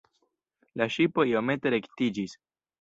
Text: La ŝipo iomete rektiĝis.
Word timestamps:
La 0.81 0.87
ŝipo 0.95 1.27
iomete 1.35 1.75
rektiĝis. 1.77 2.39